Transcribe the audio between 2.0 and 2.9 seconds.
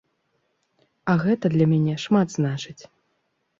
шмат значыць.